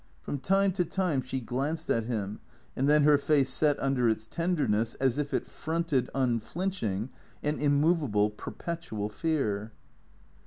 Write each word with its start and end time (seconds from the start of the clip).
From 0.23 0.39
time 0.39 0.71
to 0.71 0.83
time 0.83 1.21
she 1.21 1.39
glanced 1.39 1.87
at 1.91 2.05
him, 2.05 2.39
and 2.75 2.89
then 2.89 3.03
her 3.03 3.19
face 3.19 3.51
set 3.51 3.79
under 3.79 4.09
its 4.09 4.25
tenderness, 4.25 4.95
as 4.95 5.19
if 5.19 5.31
it 5.31 5.45
fronted, 5.45 6.09
unflinching, 6.15 7.11
an 7.43 7.59
immovable, 7.59 8.31
per 8.31 8.49
petual 8.51 9.11
fear. 9.11 9.73